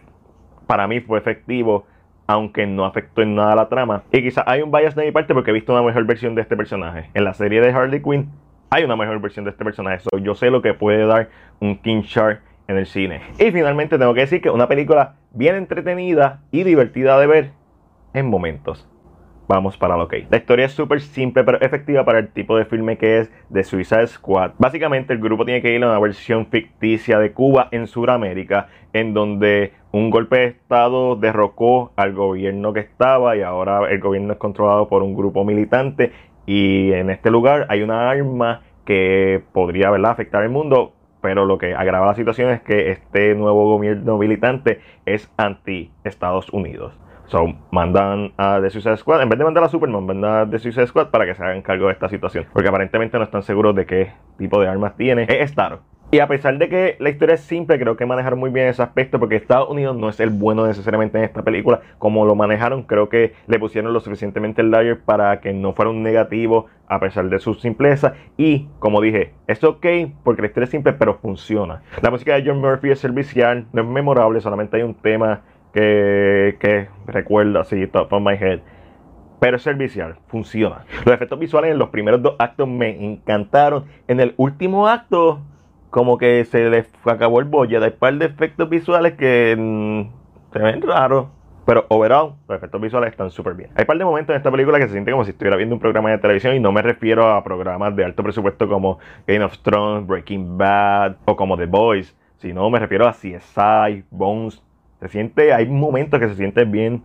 para 0.71 0.87
mí 0.87 1.01
fue 1.01 1.19
efectivo, 1.19 1.85
aunque 2.29 2.65
no 2.65 2.85
afectó 2.85 3.23
en 3.23 3.35
nada 3.35 3.57
la 3.57 3.69
trama. 3.69 4.05
Y 4.13 4.23
quizás 4.23 4.45
hay 4.47 4.63
un 4.63 4.71
bias 4.71 4.95
de 4.95 5.05
mi 5.05 5.11
parte 5.11 5.35
porque 5.35 5.51
he 5.51 5.53
visto 5.53 5.73
una 5.73 5.83
mejor 5.83 6.05
versión 6.05 6.37
de 6.37 6.43
este 6.43 6.57
personaje. 6.57 7.11
En 7.13 7.25
la 7.25 7.35
serie 7.35 7.61
de 7.61 7.73
Harley 7.73 8.01
Quinn 8.01 8.31
hay 8.71 8.85
una 8.85 8.95
mejor 8.95 9.21
versión 9.21 9.45
de 9.45 9.51
este 9.51 9.65
personaje. 9.65 10.05
yo 10.23 10.37
sé 10.37 10.49
lo 10.49 10.63
que 10.63 10.73
puede 10.73 11.07
dar 11.07 11.29
un 11.59 11.77
King 11.79 12.03
Shark 12.03 12.41
en 12.69 12.77
el 12.77 12.87
cine. 12.87 13.21
Y 13.41 13.51
finalmente 13.51 13.99
tengo 13.99 14.15
que 14.15 14.21
decir 14.21 14.41
que 14.41 14.49
una 14.49 14.69
película 14.69 15.17
bien 15.33 15.57
entretenida 15.57 16.43
y 16.53 16.63
divertida 16.63 17.19
de 17.19 17.27
ver 17.27 17.51
en 18.15 18.31
momentos. 18.31 18.89
Vamos 19.51 19.77
para 19.77 19.97
lo 19.97 20.07
que. 20.07 20.29
La 20.31 20.37
historia 20.37 20.67
es 20.67 20.73
súper 20.73 21.01
simple 21.01 21.43
pero 21.43 21.61
efectiva 21.61 22.05
para 22.05 22.21
el 22.21 22.29
tipo 22.29 22.57
de 22.57 22.67
filme 22.67 22.97
que 22.97 23.19
es 23.19 23.33
de 23.49 23.65
Suicide 23.65 24.07
Squad. 24.07 24.53
Básicamente 24.59 25.13
el 25.13 25.19
grupo 25.19 25.45
tiene 25.45 25.61
que 25.61 25.75
ir 25.75 25.83
a 25.83 25.89
una 25.89 25.99
versión 25.99 26.47
ficticia 26.47 27.19
de 27.19 27.33
Cuba 27.33 27.67
en 27.73 27.89
Sudamérica, 27.89 28.69
en 28.93 29.13
donde 29.13 29.73
un 29.91 30.11
golpe 30.11 30.39
de 30.39 30.47
estado 30.47 31.17
derrocó 31.17 31.91
al 31.97 32.13
gobierno 32.13 32.73
que 32.73 32.79
estaba 32.79 33.37
y 33.37 33.43
ahora 33.43 33.91
el 33.91 33.99
gobierno 33.99 34.35
es 34.35 34.39
controlado 34.39 34.89
por 34.89 35.03
un 35.03 35.17
grupo 35.17 35.45
militante 35.45 36.13
y 36.47 36.93
en 36.93 37.11
este 37.11 37.33
lugar 37.33 37.67
hay 37.71 37.83
una 37.83 38.09
arma 38.09 38.63
que 38.85 39.43
podría 39.53 39.91
¿verdad? 39.91 40.13
afectar 40.13 40.45
el 40.45 40.51
mundo 40.51 40.93
pero 41.21 41.45
lo 41.45 41.59
que 41.59 41.75
agrava 41.75 42.07
la 42.07 42.15
situación 42.15 42.51
es 42.51 42.61
que 42.63 42.93
este 42.93 43.35
nuevo 43.35 43.65
gobierno 43.65 44.17
militante 44.17 44.81
es 45.07 45.29
anti 45.37 45.91
Estados 46.05 46.51
Unidos. 46.51 46.97
So, 47.31 47.47
mandan 47.71 48.33
a 48.39 48.59
The 48.61 48.71
Suicide 48.71 48.97
Squad, 48.97 49.23
en 49.23 49.29
vez 49.29 49.39
de 49.39 49.45
mandar 49.45 49.63
a 49.63 49.69
Superman, 49.69 50.05
mandan 50.05 50.35
a 50.35 50.51
The 50.51 50.59
Suicide 50.59 50.89
Squad 50.89 51.11
para 51.11 51.27
que 51.27 51.37
se 51.37 51.43
hagan 51.45 51.63
cargo 51.63 51.87
de 51.87 51.93
esta 51.93 52.09
situación. 52.09 52.47
Porque 52.53 52.69
aparentemente 52.69 53.17
no 53.19 53.23
están 53.23 53.45
seguros 53.45 53.73
de 53.77 53.87
qué 53.87 54.13
tipo 54.37 54.61
de 54.61 54.67
armas 54.67 54.97
tiene. 54.97 55.27
Es 55.29 55.51
Star. 55.51 55.79
Y 56.11 56.19
a 56.19 56.27
pesar 56.27 56.59
de 56.59 56.69
que 56.69 56.97
la 56.99 57.09
historia 57.09 57.37
es 57.37 57.43
simple, 57.43 57.79
creo 57.79 57.97
que 57.97 58.05
manejaron 58.05 58.41
muy 58.41 58.51
bien 58.51 58.67
ese 58.67 58.83
aspecto 58.83 59.21
porque 59.21 59.37
Estados 59.37 59.71
Unidos 59.71 59.97
no 59.97 60.09
es 60.09 60.19
el 60.19 60.31
bueno 60.31 60.67
necesariamente 60.67 61.19
en 61.19 61.25
esta 61.25 61.45
película. 61.45 61.83
Como 61.99 62.27
lo 62.27 62.35
manejaron, 62.35 62.83
creo 62.83 63.09
que 63.09 63.35
le 63.47 63.61
pusieron 63.61 63.93
lo 63.93 64.01
suficientemente 64.01 64.61
el 64.61 64.73
layer 64.73 64.99
para 64.99 65.41
que 65.41 65.53
no 65.53 65.73
fuera 65.73 65.93
un 65.93 66.03
negativo 66.03 66.67
a 66.89 66.99
pesar 66.99 67.29
de 67.29 67.39
su 67.39 67.55
simpleza. 67.55 68.15
Y 68.37 68.67
como 68.81 69.01
dije, 69.01 69.35
es 69.47 69.63
ok 69.63 69.87
porque 70.25 70.43
la 70.43 70.49
historia 70.49 70.65
es 70.65 70.71
simple, 70.71 70.95
pero 70.95 71.15
funciona. 71.19 71.83
La 72.03 72.11
música 72.11 72.35
de 72.35 72.43
John 72.45 72.61
Murphy 72.61 72.91
es 72.91 72.99
servicial, 72.99 73.67
no 73.73 73.83
es 73.83 73.87
memorable, 73.87 74.41
solamente 74.41 74.79
hay 74.79 74.83
un 74.83 74.95
tema 74.95 75.43
que, 75.73 76.57
que 76.61 76.89
recuerdo 77.07 77.61
así, 77.61 77.87
top 77.87 78.13
of 78.13 78.23
my 78.23 78.35
head 78.35 78.61
pero 79.41 79.57
es 79.57 79.63
servicial, 79.63 80.17
funciona. 80.29 80.85
Los 81.07 81.15
efectos 81.15 81.39
visuales 81.39 81.73
en 81.73 81.79
los 81.79 81.89
primeros 81.89 82.23
dos 82.23 82.37
actos 82.39 82.69
me 82.69 82.91
encantaron. 83.05 83.87
En 84.07 84.21
el 84.21 84.35
último 84.37 84.87
acto 84.87 85.41
como 85.89 86.19
que 86.19 86.45
se 86.45 86.71
les 86.71 86.87
acabó 87.05 87.41
el 87.41 87.47
bolle. 87.47 87.79
Hay 87.79 87.91
un 87.91 87.99
par 87.99 88.15
de 88.15 88.27
efectos 88.27 88.69
visuales 88.69 89.15
que 89.15 89.57
mm, 89.59 90.53
se 90.53 90.59
ven 90.59 90.83
raros. 90.83 91.29
Pero 91.67 91.87
overall, 91.89 92.35
los 92.49 92.57
efectos 92.57 92.81
visuales 92.81 93.11
están 93.11 93.31
súper 93.31 93.55
bien. 93.55 93.71
Hay 93.77 93.83
un 93.83 93.87
par 93.87 93.99
de 93.99 94.05
momentos 94.05 94.31
en 94.31 94.39
esta 94.39 94.51
película 94.51 94.79
que 94.79 94.87
se 94.87 94.93
siente 94.93 95.13
como 95.13 95.25
si 95.25 95.31
estuviera 95.31 95.57
viendo 95.57 95.75
un 95.75 95.81
programa 95.81 96.11
de 96.11 96.19
televisión. 96.19 96.55
Y 96.55 96.61
no 96.61 96.73
me 96.73 96.83
refiero 96.83 97.31
a 97.31 97.45
programas 97.45 97.95
de 97.95 98.05
alto 98.05 98.23
presupuesto 98.23 98.69
como 98.69 98.99
Game 99.27 99.45
of 99.45 99.59
Thrones, 99.59 100.07
Breaking 100.07 100.59
Bad 100.59 101.17
o 101.27 101.37
como 101.37 101.57
The 101.57 101.67
Boys. 101.67 102.17
Sino 102.39 102.69
me 102.71 102.79
refiero 102.79 103.07
a 103.07 103.13
CSI, 103.13 104.05
Bones. 104.11 104.63
Se 105.01 105.09
siente, 105.09 105.53
hay 105.55 105.67
momentos 105.67 106.21
que 106.21 106.29
se 106.29 106.35
siente 106.35 106.65
bien 106.65 107.03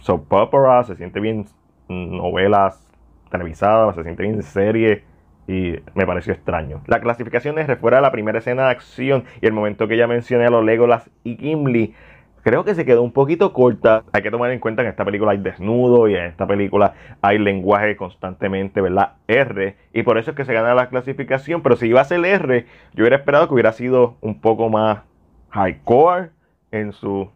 soap 0.00 0.32
opera, 0.32 0.82
se 0.82 0.96
siente 0.96 1.20
bien 1.20 1.46
novelas 1.88 2.88
televisadas, 3.30 3.94
se 3.94 4.02
siente 4.02 4.24
bien 4.24 4.42
serie 4.42 5.04
y 5.46 5.76
me 5.94 6.06
pareció 6.06 6.32
extraño. 6.32 6.82
La 6.86 7.00
clasificación 7.00 7.58
es 7.58 7.68
refuera 7.68 7.98
de 7.98 8.02
la 8.02 8.10
primera 8.10 8.38
escena 8.38 8.64
de 8.64 8.70
acción 8.70 9.24
y 9.40 9.46
el 9.46 9.52
momento 9.52 9.86
que 9.86 9.96
ya 9.96 10.08
mencioné 10.08 10.46
a 10.46 10.50
los 10.50 10.64
Legolas 10.64 11.08
y 11.22 11.36
Gimli. 11.36 11.94
Creo 12.42 12.64
que 12.64 12.74
se 12.74 12.84
quedó 12.84 13.04
un 13.04 13.12
poquito 13.12 13.52
corta. 13.52 14.02
Hay 14.12 14.22
que 14.22 14.32
tomar 14.32 14.50
en 14.50 14.58
cuenta 14.58 14.82
que 14.82 14.88
en 14.88 14.90
esta 14.90 15.04
película 15.04 15.30
hay 15.30 15.38
desnudo 15.38 16.08
y 16.08 16.16
en 16.16 16.24
esta 16.24 16.48
película 16.48 16.94
hay 17.20 17.38
lenguaje 17.38 17.94
constantemente, 17.96 18.80
¿verdad? 18.80 19.12
R. 19.28 19.76
Y 19.92 20.02
por 20.02 20.18
eso 20.18 20.32
es 20.32 20.36
que 20.36 20.44
se 20.44 20.52
gana 20.52 20.74
la 20.74 20.88
clasificación. 20.88 21.62
Pero 21.62 21.76
si 21.76 21.86
iba 21.86 22.00
a 22.00 22.04
ser 22.04 22.24
R, 22.24 22.66
yo 22.94 23.02
hubiera 23.02 23.14
esperado 23.14 23.46
que 23.46 23.54
hubiera 23.54 23.70
sido 23.70 24.16
un 24.20 24.40
poco 24.40 24.68
más 24.68 25.02
hardcore 25.50 26.30
en 26.72 26.92
su 26.92 27.30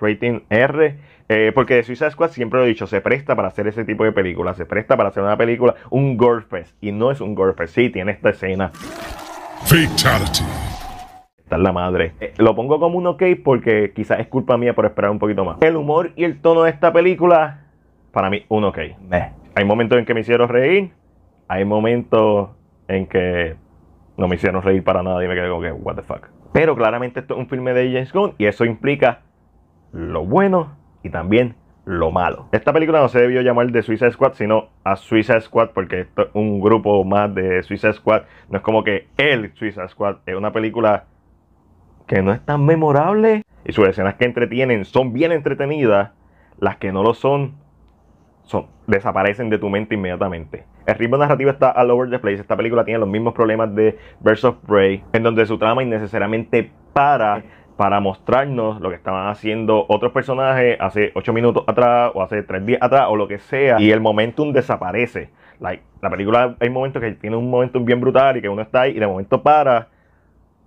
rating 0.00 0.40
R. 0.48 0.96
Eh, 1.28 1.52
porque 1.54 1.82
Suicide 1.82 2.10
Squad 2.12 2.30
siempre 2.30 2.60
lo 2.60 2.64
he 2.64 2.68
dicho, 2.68 2.86
se 2.86 3.00
presta 3.00 3.36
para 3.36 3.48
hacer 3.48 3.66
ese 3.66 3.84
tipo 3.84 4.04
de 4.04 4.12
películas, 4.12 4.56
se 4.56 4.64
presta 4.64 4.96
para 4.96 5.10
hacer 5.10 5.22
una 5.22 5.36
película, 5.36 5.74
un 5.90 6.16
gore 6.16 6.42
fest. 6.42 6.74
Y 6.80 6.92
no 6.92 7.10
es 7.10 7.20
un 7.20 7.34
gore 7.34 7.54
fest, 7.54 7.74
sí, 7.74 7.90
tiene 7.90 8.12
esta 8.12 8.30
escena. 8.30 8.70
Fatality. 9.64 10.44
Está 11.36 11.58
la 11.58 11.72
madre. 11.72 12.12
Eh, 12.20 12.34
lo 12.38 12.54
pongo 12.54 12.78
como 12.78 12.98
un 12.98 13.06
ok 13.06 13.22
porque 13.42 13.92
quizás 13.94 14.20
es 14.20 14.28
culpa 14.28 14.56
mía 14.56 14.74
por 14.74 14.86
esperar 14.86 15.10
un 15.10 15.18
poquito 15.18 15.44
más. 15.44 15.60
El 15.62 15.76
humor 15.76 16.12
y 16.14 16.24
el 16.24 16.40
tono 16.40 16.62
de 16.62 16.70
esta 16.70 16.92
película, 16.92 17.64
para 18.12 18.30
mí, 18.30 18.44
un 18.48 18.64
ok. 18.64 18.78
Hay 19.54 19.64
momentos 19.64 19.98
en 19.98 20.04
que 20.04 20.14
me 20.14 20.20
hicieron 20.20 20.48
reír. 20.48 20.92
Hay 21.48 21.64
momentos 21.64 22.50
en 22.86 23.06
que 23.06 23.56
no 24.18 24.28
me 24.28 24.36
hicieron 24.36 24.62
reír 24.62 24.84
para 24.84 25.02
nada 25.02 25.24
y 25.24 25.28
me 25.28 25.34
quedé 25.34 25.48
como 25.48 25.62
que, 25.62 25.72
what 25.72 25.96
the 25.96 26.02
fuck. 26.02 26.28
Pero 26.52 26.76
claramente 26.76 27.20
esto 27.20 27.34
es 27.34 27.40
un 27.40 27.48
filme 27.48 27.72
de 27.72 27.92
James 27.92 28.12
Gunn 28.12 28.34
y 28.38 28.46
eso 28.46 28.64
implica 28.64 29.22
lo 29.92 30.24
bueno 30.24 30.76
y 31.02 31.10
también 31.10 31.54
lo 31.84 32.10
malo. 32.10 32.48
Esta 32.52 32.72
película 32.72 33.00
no 33.00 33.08
se 33.08 33.18
debió 33.18 33.40
llamar 33.40 33.70
de 33.70 33.82
Suicide 33.82 34.12
Squad, 34.12 34.34
sino 34.34 34.68
a 34.84 34.96
Suicide 34.96 35.40
Squad, 35.40 35.70
porque 35.70 36.00
esto 36.00 36.22
es 36.22 36.28
un 36.34 36.60
grupo 36.60 37.02
más 37.04 37.34
de 37.34 37.62
Suicide 37.62 37.94
Squad. 37.94 38.22
No 38.50 38.58
es 38.58 38.62
como 38.62 38.84
que 38.84 39.08
el 39.16 39.54
Suicide 39.54 39.88
Squad 39.88 40.18
es 40.26 40.34
una 40.34 40.52
película 40.52 41.06
que 42.06 42.22
no 42.22 42.32
es 42.32 42.44
tan 42.44 42.64
memorable 42.66 43.42
y 43.64 43.72
sus 43.72 43.88
escenas 43.88 44.16
que 44.16 44.26
entretienen 44.26 44.84
son 44.84 45.12
bien 45.14 45.32
entretenidas. 45.32 46.10
Las 46.58 46.76
que 46.76 46.92
no 46.92 47.02
lo 47.02 47.14
son, 47.14 47.54
son 48.48 48.66
desaparecen 48.86 49.50
de 49.50 49.58
tu 49.58 49.68
mente 49.68 49.94
inmediatamente. 49.94 50.64
El 50.86 50.94
ritmo 50.94 51.18
narrativo 51.18 51.50
está 51.50 51.70
all 51.72 51.90
over 51.90 52.08
the 52.08 52.18
place. 52.18 52.40
Esta 52.40 52.56
película 52.56 52.84
tiene 52.84 52.98
los 52.98 53.08
mismos 53.08 53.34
problemas 53.34 53.74
de 53.74 53.98
Birds 54.20 54.44
of 54.44 54.56
Prey, 54.66 55.04
en 55.12 55.22
donde 55.22 55.44
su 55.46 55.58
trama 55.58 55.82
innecesariamente 55.82 56.70
para 56.92 57.42
para 57.76 58.00
mostrarnos 58.00 58.80
lo 58.80 58.88
que 58.88 58.96
estaban 58.96 59.28
haciendo 59.28 59.86
otros 59.88 60.10
personajes 60.10 60.76
hace 60.80 61.12
8 61.14 61.32
minutos 61.32 61.62
atrás 61.68 62.10
o 62.12 62.22
hace 62.22 62.42
3 62.42 62.66
días 62.66 62.82
atrás 62.82 63.06
o 63.08 63.14
lo 63.14 63.28
que 63.28 63.38
sea 63.38 63.80
y 63.80 63.92
el 63.92 64.00
momentum 64.00 64.52
desaparece. 64.52 65.30
Like, 65.60 65.84
la 66.02 66.10
película 66.10 66.56
hay 66.58 66.70
momentos 66.70 67.00
que 67.00 67.12
tiene 67.12 67.36
un 67.36 67.48
momentum 67.48 67.84
bien 67.84 68.00
brutal 68.00 68.36
y 68.36 68.40
que 68.40 68.48
uno 68.48 68.62
está 68.62 68.80
ahí 68.80 68.96
y 68.96 68.98
de 68.98 69.06
momento 69.06 69.44
para 69.44 69.88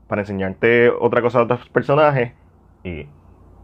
para 0.07 0.21
enseñarte 0.21 0.89
otra 0.89 1.21
cosa 1.21 1.39
a 1.39 1.43
otros 1.43 1.67
personajes 1.67 2.31
y, 2.85 3.07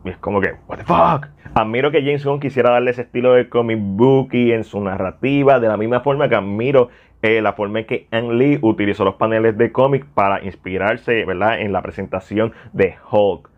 es 0.10 0.18
como 0.18 0.42
que, 0.42 0.54
what 0.68 0.78
the 0.78 0.84
fuck. 0.84 1.28
Admiro 1.54 1.92
que 1.92 2.02
James 2.02 2.26
Gunn 2.26 2.40
quisiera 2.40 2.72
darle 2.72 2.92
ese 2.92 3.04
estilo 3.04 3.34
de 3.34 3.50
comic 3.50 3.80
booky 3.82 4.52
en 4.52 4.64
su 4.64 4.80
narrativa 4.82 5.60
de 5.60 5.68
la 5.68 5.78
misma 5.78 6.02
forma 6.02 6.30
que 6.30 6.36
admiro 6.36 6.90
eh, 7.22 7.42
la 7.42 7.54
forma 7.54 7.80
en 7.80 7.86
que 7.86 8.08
Ang 8.12 8.34
Lee 8.34 8.60
utilizó 8.62 9.04
los 9.04 9.16
paneles 9.16 9.58
de 9.58 9.72
cómic 9.72 10.06
para 10.06 10.44
inspirarse 10.44 11.26
¿verdad? 11.26 11.60
en 11.60 11.74
la 11.74 11.82
presentación 11.82 12.54
de 12.74 12.96
Hulk. 13.12 13.50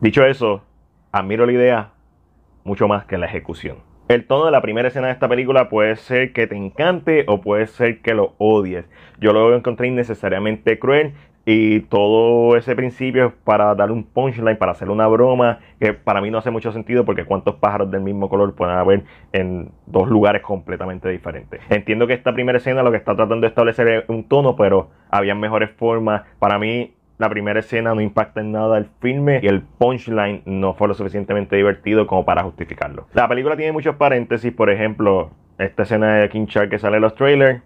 Dicho 0.00 0.24
eso, 0.24 0.62
admiro 1.12 1.46
la 1.46 1.52
idea 1.52 1.90
mucho 2.64 2.88
más 2.88 3.04
que 3.04 3.18
la 3.18 3.26
ejecución. 3.26 3.78
El 4.08 4.26
tono 4.26 4.46
de 4.46 4.50
la 4.50 4.60
primera 4.60 4.88
escena 4.88 5.06
de 5.06 5.12
esta 5.12 5.28
película 5.28 5.68
puede 5.68 5.94
ser 5.94 6.32
que 6.32 6.48
te 6.48 6.56
encante 6.56 7.24
o 7.28 7.40
puede 7.40 7.68
ser 7.68 8.02
que 8.02 8.12
lo 8.12 8.34
odies. 8.38 8.84
Yo 9.20 9.32
lo 9.32 9.54
encontré 9.54 9.86
innecesariamente 9.86 10.80
cruel 10.80 11.14
y 11.46 11.80
todo 11.80 12.56
ese 12.56 12.76
principio 12.76 13.26
es 13.26 13.32
para 13.44 13.74
dar 13.74 13.90
un 13.90 14.04
punchline, 14.04 14.56
para 14.56 14.72
hacer 14.72 14.90
una 14.90 15.06
broma, 15.06 15.58
que 15.78 15.94
para 15.94 16.20
mí 16.20 16.30
no 16.30 16.38
hace 16.38 16.50
mucho 16.50 16.72
sentido 16.72 17.04
porque 17.04 17.24
cuántos 17.24 17.56
pájaros 17.56 17.90
del 17.90 18.02
mismo 18.02 18.28
color 18.28 18.54
pueden 18.54 18.76
haber 18.76 19.04
en 19.32 19.70
dos 19.86 20.08
lugares 20.08 20.42
completamente 20.42 21.08
diferentes. 21.08 21.60
Entiendo 21.70 22.06
que 22.06 22.12
esta 22.12 22.32
primera 22.32 22.58
escena 22.58 22.82
lo 22.82 22.90
que 22.90 22.98
está 22.98 23.16
tratando 23.16 23.42
de 23.42 23.48
establecer 23.48 23.88
es 23.88 24.04
un 24.08 24.24
tono, 24.24 24.54
pero 24.56 24.90
había 25.10 25.34
mejores 25.34 25.70
formas. 25.70 26.22
Para 26.38 26.58
mí 26.58 26.92
la 27.18 27.28
primera 27.28 27.60
escena 27.60 27.94
no 27.94 28.00
impacta 28.00 28.40
en 28.40 28.52
nada 28.52 28.78
el 28.78 28.86
filme 29.00 29.40
y 29.42 29.46
el 29.46 29.62
punchline 29.62 30.42
no 30.44 30.74
fue 30.74 30.88
lo 30.88 30.94
suficientemente 30.94 31.56
divertido 31.56 32.06
como 32.06 32.24
para 32.24 32.42
justificarlo. 32.42 33.06
La 33.12 33.28
película 33.28 33.56
tiene 33.56 33.72
muchos 33.72 33.96
paréntesis, 33.96 34.52
por 34.52 34.70
ejemplo, 34.70 35.30
esta 35.58 35.82
escena 35.82 36.14
de 36.14 36.28
King 36.28 36.46
Shark 36.46 36.70
que 36.70 36.78
sale 36.78 36.96
en 36.96 37.02
los 37.02 37.14
trailers 37.14 37.62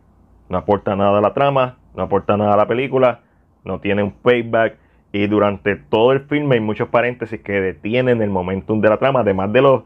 no 0.49 0.59
aporta 0.59 0.95
nada 0.95 1.19
a 1.19 1.21
la 1.21 1.33
trama, 1.33 1.79
no 1.95 2.03
aporta 2.03 2.37
nada 2.37 2.55
a 2.55 2.57
la 2.57 2.67
película 2.67 3.21
no 3.65 3.81
tiene 3.81 4.03
un 4.03 4.13
payback. 4.13 4.77
Y 5.13 5.27
durante 5.29 5.77
todo 5.77 6.13
el 6.13 6.21
filme 6.21 6.57
hay 6.57 6.61
muchos 6.61 6.89
paréntesis 6.89 7.41
que 7.41 7.61
detienen 7.61 8.21
el 8.21 8.31
momentum 8.31 8.81
de 8.81 8.89
la 8.89 8.97
trama, 8.97 9.21
además 9.21 9.53
de 9.53 9.63
los 9.63 9.83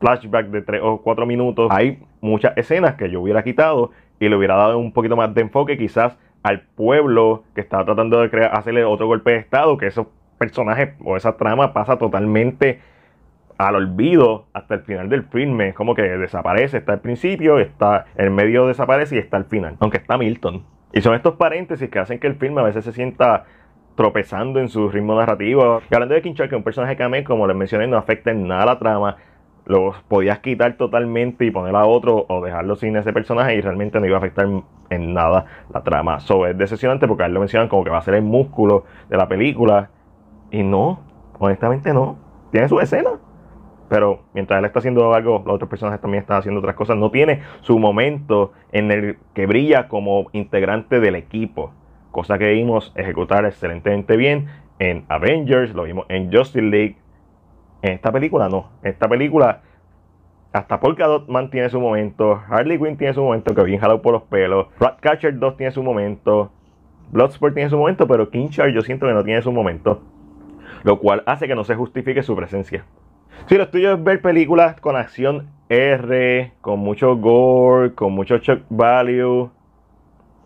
flashbacks 0.00 0.52
de 0.52 0.62
3 0.62 0.80
o 0.84 1.00
4 1.02 1.26
minutos. 1.26 1.68
Hay 1.70 1.98
muchas 2.20 2.56
escenas 2.56 2.94
que 2.96 3.08
yo 3.10 3.22
hubiera 3.22 3.42
quitado 3.42 3.92
y 4.20 4.28
le 4.28 4.36
hubiera 4.36 4.56
dado 4.56 4.78
un 4.78 4.92
poquito 4.92 5.16
más 5.16 5.34
de 5.34 5.40
enfoque 5.40 5.78
quizás 5.78 6.18
al 6.42 6.60
pueblo 6.60 7.44
que 7.54 7.60
estaba 7.60 7.84
tratando 7.84 8.20
de 8.20 8.30
crear, 8.30 8.56
hacerle 8.56 8.84
otro 8.84 9.06
golpe 9.06 9.32
de 9.32 9.38
estado, 9.38 9.76
que 9.78 9.86
esos 9.86 10.06
personajes 10.38 10.90
o 11.04 11.16
esa 11.16 11.36
trama 11.36 11.72
pasa 11.72 11.98
totalmente 11.98 12.80
al 13.58 13.74
olvido 13.74 14.46
hasta 14.52 14.74
el 14.74 14.82
final 14.82 15.08
del 15.08 15.24
filme. 15.24 15.70
Es 15.70 15.74
como 15.74 15.94
que 15.94 16.02
desaparece, 16.02 16.78
está 16.78 16.92
al 16.92 17.00
principio, 17.00 17.58
está 17.58 18.06
en 18.16 18.34
medio 18.34 18.66
desaparece 18.66 19.16
y 19.16 19.18
está 19.18 19.38
al 19.38 19.46
final. 19.46 19.76
Aunque 19.80 19.96
está 19.96 20.18
Milton. 20.18 20.64
Y 20.92 21.00
son 21.00 21.14
estos 21.14 21.34
paréntesis 21.34 21.90
que 21.90 21.98
hacen 21.98 22.18
que 22.18 22.26
el 22.26 22.36
filme 22.36 22.60
a 22.60 22.64
veces 22.64 22.84
se 22.84 22.92
sienta 22.92 23.44
tropezando 23.96 24.60
en 24.60 24.68
su 24.68 24.88
ritmo 24.88 25.16
narrativo. 25.16 25.80
Y 25.90 25.94
hablando 25.94 26.14
de 26.14 26.22
Kinchar, 26.22 26.48
que 26.48 26.56
un 26.56 26.62
personaje 26.62 26.96
que 26.96 27.24
como 27.24 27.46
les 27.46 27.56
mencioné, 27.56 27.86
no 27.86 27.96
afecta 27.96 28.30
en 28.30 28.46
nada 28.46 28.66
la 28.66 28.78
trama, 28.78 29.16
lo 29.64 29.94
podías 30.06 30.38
quitar 30.38 30.76
totalmente 30.76 31.44
y 31.44 31.50
poner 31.50 31.74
a 31.74 31.86
otro 31.86 32.24
o 32.28 32.40
dejarlo 32.40 32.76
sin 32.76 32.96
ese 32.96 33.12
personaje 33.12 33.56
y 33.56 33.60
realmente 33.60 33.98
no 33.98 34.06
iba 34.06 34.16
a 34.16 34.18
afectar 34.18 34.46
en 34.90 35.14
nada 35.14 35.46
la 35.72 35.82
trama. 35.82 36.20
So, 36.20 36.46
es 36.46 36.56
decepcionante 36.56 37.08
porque 37.08 37.24
a 37.24 37.26
él 37.26 37.34
lo 37.34 37.40
mencionan 37.40 37.68
como 37.68 37.82
que 37.82 37.90
va 37.90 37.98
a 37.98 38.02
ser 38.02 38.14
el 38.14 38.22
músculo 38.22 38.84
de 39.08 39.16
la 39.16 39.26
película. 39.28 39.90
Y 40.52 40.62
no, 40.62 41.00
honestamente 41.38 41.92
no. 41.92 42.16
Tiene 42.52 42.68
su 42.68 42.78
escena, 42.78 43.10
pero 43.88 44.20
mientras 44.34 44.58
él 44.58 44.64
está 44.64 44.80
haciendo 44.80 45.14
algo, 45.14 45.42
los 45.44 45.54
otros 45.54 45.70
personajes 45.70 46.00
también 46.00 46.22
están 46.22 46.38
haciendo 46.38 46.60
otras 46.60 46.74
cosas. 46.74 46.96
No 46.96 47.10
tiene 47.10 47.42
su 47.60 47.78
momento 47.78 48.52
en 48.72 48.90
el 48.90 49.18
que 49.34 49.46
brilla 49.46 49.88
como 49.88 50.26
integrante 50.32 51.00
del 51.00 51.14
equipo. 51.14 51.72
Cosa 52.10 52.38
que 52.38 52.52
vimos 52.52 52.92
ejecutar 52.96 53.44
excelentemente 53.44 54.16
bien 54.16 54.48
en 54.78 55.04
Avengers, 55.08 55.74
lo 55.74 55.84
vimos 55.84 56.06
en 56.08 56.32
Justice 56.32 56.62
League. 56.62 56.96
En 57.82 57.92
esta 57.92 58.10
película 58.12 58.48
no. 58.48 58.70
En 58.82 58.92
esta 58.92 59.08
película 59.08 59.62
hasta 60.56 60.80
Polka 60.80 61.06
Dot 61.06 61.28
Man 61.28 61.50
tiene 61.50 61.68
su 61.68 61.78
momento. 61.78 62.40
Harley 62.48 62.78
Quinn 62.78 62.96
tiene 62.96 63.12
su 63.12 63.22
momento, 63.22 63.54
que 63.54 63.62
bien 63.62 63.78
jalado 63.78 64.00
por 64.00 64.14
los 64.14 64.22
pelos. 64.22 64.68
Ratcatcher 64.80 65.38
2 65.38 65.56
tiene 65.58 65.70
su 65.70 65.82
momento. 65.82 66.50
Bloodsport 67.12 67.54
tiene 67.54 67.68
su 67.68 67.76
momento, 67.76 68.08
pero 68.08 68.30
King 68.30 68.48
yo 68.48 68.80
siento 68.80 69.06
que 69.06 69.12
no 69.12 69.22
tiene 69.22 69.42
su 69.42 69.52
momento. 69.52 70.00
Lo 70.82 70.98
cual 70.98 71.22
hace 71.26 71.46
que 71.46 71.54
no 71.54 71.64
se 71.64 71.74
justifique 71.74 72.22
su 72.22 72.34
presencia. 72.34 72.84
Si 73.46 73.56
lo 73.56 73.68
tuyo 73.68 73.94
es 73.94 74.02
ver 74.02 74.20
películas 74.20 74.80
con 74.80 74.96
acción 74.96 75.48
R, 75.68 76.52
con 76.60 76.80
mucho 76.80 77.16
gore, 77.16 77.94
con 77.94 78.12
mucho 78.12 78.38
shock 78.38 78.62
value, 78.70 79.50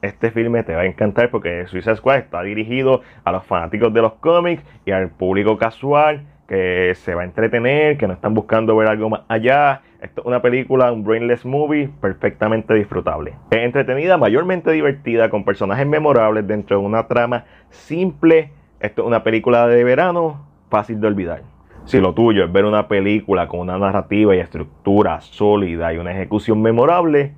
este 0.02 0.30
filme 0.30 0.62
te 0.62 0.75
va 0.75 0.82
a 0.82 0.87
encantar 0.87 1.30
porque 1.30 1.66
Suicide 1.66 1.97
Squad 1.97 2.18
está 2.18 2.42
dirigido 2.42 3.02
a 3.25 3.32
los 3.32 3.44
fanáticos 3.44 3.92
de 3.92 4.02
los 4.02 4.14
cómics 4.14 4.64
y 4.85 4.92
al 4.92 5.11
público 5.11 5.59
casual 5.59 6.26
que 6.49 6.94
se 6.97 7.14
va 7.14 7.23
a 7.23 7.25
entretener, 7.25 7.97
que 7.97 8.09
no 8.09 8.14
están 8.14 8.35
buscando 8.35 8.75
ver 8.76 8.88
algo 8.88 9.09
más 9.09 9.20
allá. 9.28 9.82
Esto 10.00 10.23
es 10.23 10.26
una 10.26 10.42
película, 10.42 10.90
un 10.90 11.04
brainless 11.04 11.44
movie 11.44 11.88
perfectamente 12.00 12.75
disfrutable. 12.75 13.35
Entretenida, 13.52 14.16
mayormente 14.16 14.73
divertida, 14.73 15.30
con 15.30 15.44
personajes 15.44 15.87
memorables 15.87 16.47
dentro 16.49 16.80
de 16.80 16.85
una 16.85 17.06
trama 17.06 17.44
simple. 17.68 18.50
Esto 18.80 19.02
es 19.02 19.06
una 19.06 19.23
película 19.23 19.68
de 19.68 19.85
verano 19.85 20.44
fácil 20.70 21.00
de 21.00 21.06
olvidar. 21.06 21.42
Si 21.84 22.00
lo 22.00 22.14
tuyo 22.14 22.44
es 22.44 22.52
ver 22.52 22.64
una 22.64 22.88
película 22.88 23.49
con 23.49 23.60
una 23.60 23.78
narrativa 23.78 24.37
y 24.37 24.38
estructura 24.38 25.20
sólida 25.20 25.92
y 25.92 25.99
una 25.99 26.12
ejecución 26.12 26.62
memorable, 26.62 27.34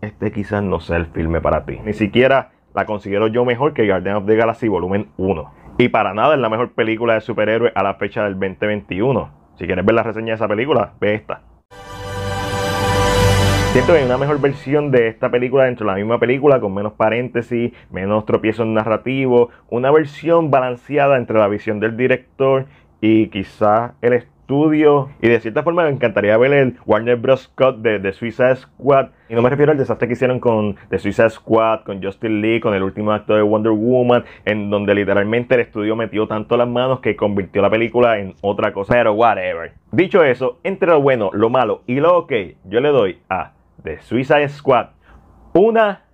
este 0.00 0.32
quizás 0.32 0.62
no 0.62 0.80
sea 0.80 0.96
el 0.96 1.06
filme 1.06 1.40
para 1.40 1.64
ti. 1.64 1.78
Ni 1.84 1.92
siquiera 1.92 2.50
la 2.74 2.86
considero 2.86 3.28
yo 3.28 3.44
mejor 3.44 3.74
que 3.74 3.86
Guardian 3.86 4.16
of 4.16 4.26
the 4.26 4.34
Galaxy 4.34 4.66
Volumen 4.66 5.08
1. 5.16 5.52
Y 5.78 5.88
para 5.88 6.14
nada 6.14 6.34
es 6.34 6.40
la 6.40 6.48
mejor 6.48 6.72
película 6.72 7.14
de 7.14 7.20
superhéroes 7.20 7.72
a 7.74 7.82
la 7.82 7.94
fecha 7.94 8.24
del 8.24 8.34
2021. 8.34 9.30
Si 9.56 9.66
quieres 9.66 9.84
ver 9.84 9.94
la 9.94 10.02
reseña 10.02 10.28
de 10.28 10.34
esa 10.34 10.48
película, 10.48 10.92
ve 11.00 11.14
esta. 11.14 11.42
Siento 13.72 13.94
que 13.94 14.00
hay 14.00 14.04
una 14.04 14.18
mejor 14.18 14.38
versión 14.38 14.90
de 14.90 15.08
esta 15.08 15.30
película 15.30 15.64
dentro 15.64 15.86
de 15.86 15.92
la 15.92 15.96
misma 15.96 16.18
película, 16.18 16.60
con 16.60 16.74
menos 16.74 16.92
paréntesis, 16.92 17.72
menos 17.90 18.26
tropiezos 18.26 18.66
narrativos, 18.66 19.48
una 19.70 19.90
versión 19.90 20.50
balanceada 20.50 21.16
entre 21.16 21.38
la 21.38 21.48
visión 21.48 21.80
del 21.80 21.96
director 21.96 22.66
y 23.02 23.26
quizás 23.28 23.92
el 24.00 24.14
estudio. 24.14 25.10
Y 25.20 25.28
de 25.28 25.40
cierta 25.40 25.62
forma 25.62 25.84
me 25.84 25.90
encantaría 25.90 26.36
ver 26.38 26.52
el 26.52 26.76
Warner 26.86 27.16
Bros. 27.16 27.48
Cut 27.54 27.78
de, 27.78 27.98
The 27.98 28.12
Suicide 28.12 28.56
Squad. 28.56 29.08
Y 29.28 29.34
no 29.34 29.42
me 29.42 29.50
refiero 29.50 29.72
al 29.72 29.78
desastre 29.78 30.06
que 30.06 30.14
hicieron 30.14 30.40
con 30.40 30.76
The 30.88 30.98
Suicide 30.98 31.30
Squad, 31.30 31.80
con 31.80 32.02
Justin 32.02 32.40
Lee, 32.40 32.60
con 32.60 32.74
el 32.74 32.82
último 32.82 33.12
acto 33.12 33.34
de 33.34 33.42
Wonder 33.42 33.72
Woman, 33.72 34.24
en 34.44 34.70
donde 34.70 34.94
literalmente 34.94 35.54
el 35.56 35.62
estudio 35.62 35.96
metió 35.96 36.28
tanto 36.28 36.56
las 36.56 36.68
manos 36.68 37.00
que 37.00 37.16
convirtió 37.16 37.60
la 37.60 37.70
película 37.70 38.18
en 38.18 38.34
otra 38.40 38.72
cosa. 38.72 38.94
Pero 38.94 39.14
whatever. 39.14 39.72
Dicho 39.90 40.22
eso, 40.22 40.60
entre 40.62 40.88
lo 40.88 41.02
bueno, 41.02 41.30
lo 41.32 41.50
malo 41.50 41.82
y 41.86 41.96
lo 41.96 42.18
ok, 42.18 42.32
yo 42.64 42.80
le 42.80 42.90
doy 42.90 43.18
a 43.28 43.52
The 43.82 44.00
Suicide 44.00 44.48
Squad 44.48 44.86
una 45.54 46.04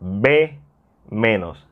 B 0.00 0.58
menos. 1.10 1.71